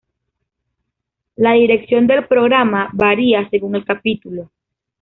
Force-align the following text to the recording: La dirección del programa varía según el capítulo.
La 1.35 1.51
dirección 1.51 2.07
del 2.07 2.25
programa 2.25 2.89
varía 2.91 3.47
según 3.51 3.75
el 3.75 3.85
capítulo. 3.85 4.49